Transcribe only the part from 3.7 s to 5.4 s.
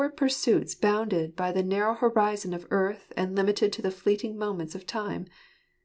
to the fleeting moments of time